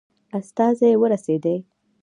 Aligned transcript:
استازی 0.39 0.89
ورسېدی. 1.01 1.55